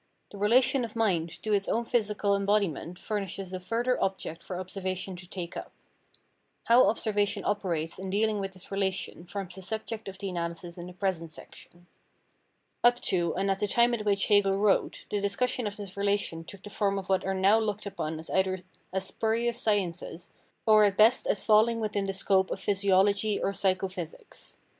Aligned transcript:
The 0.31 0.39
relation 0.39 0.83
of 0.83 0.95
mind 0.95 1.29
to 1.43 1.53
its 1.53 1.67
own 1.69 1.85
physical 1.85 2.35
embodiment 2.35 2.97
furnishes 2.97 3.53
a 3.53 3.59
further 3.59 4.03
object 4.03 4.41
for 4.41 4.57
observation 4.59 5.15
to 5.17 5.29
take 5.29 5.55
up. 5.55 5.71
How 6.63 6.87
observation 6.87 7.45
operates 7.45 7.99
in 7.99 8.09
dealing 8.09 8.39
with 8.39 8.53
this 8.53 8.71
relation 8.71 9.25
forms 9.27 9.53
the 9.53 9.61
subject 9.61 10.07
of 10.07 10.17
the 10.17 10.27
analysis 10.29 10.75
in 10.79 10.87
the 10.87 10.93
present 10.93 11.31
section. 11.31 11.85
Up 12.83 12.99
to 13.01 13.35
and 13.35 13.51
at 13.51 13.59
the 13.59 13.67
time 13.67 13.93
at 13.93 14.03
which 14.03 14.25
Hegel 14.25 14.57
wrote, 14.57 15.05
the 15.11 15.19
discussion 15.21 15.67
of 15.67 15.77
this 15.77 15.95
relation 15.95 16.45
took 16.45 16.63
the 16.63 16.71
form 16.71 16.97
of 16.97 17.07
what 17.07 17.23
are 17.23 17.35
now 17.35 17.59
looked 17.59 17.85
upon 17.85 18.19
either 18.33 18.57
as 18.91 19.05
spurious 19.05 19.61
sciences 19.61 20.31
or 20.65 20.83
at 20.83 20.97
best 20.97 21.27
as 21.27 21.43
falling 21.43 21.79
within 21.79 22.05
the 22.05 22.13
scope 22.13 22.49
of 22.49 22.59
physiology 22.59 23.39
or 23.39 23.53
psycho 23.53 23.87
physics. 23.87 24.57